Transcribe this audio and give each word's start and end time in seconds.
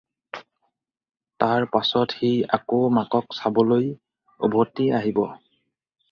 তাৰ 1.41 1.65
পাছত 1.75 2.15
সি 2.21 2.31
আকৌ 2.57 2.79
মাকক 2.95 3.35
চাবলৈ 3.39 3.85
উভতি 4.49 4.89
আহিব। 5.01 5.21